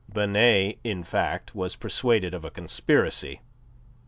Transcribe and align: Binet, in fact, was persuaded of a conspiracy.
Binet, 0.11 0.79
in 0.83 1.03
fact, 1.03 1.53
was 1.53 1.75
persuaded 1.75 2.33
of 2.33 2.43
a 2.43 2.49
conspiracy. 2.49 3.41